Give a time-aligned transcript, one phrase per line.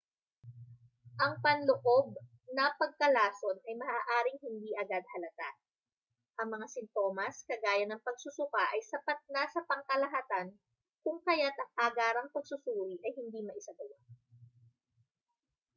[1.23, 2.05] ang panloob
[2.57, 5.49] na pagkalason ay maaaring hindi agad halata
[6.41, 10.47] ang mga sintomas kagaya ng pagsusuka ay sapat na sa pangkalahatan
[11.05, 13.99] kung kayat ang agarang pagsusuri ay hindi maisagawa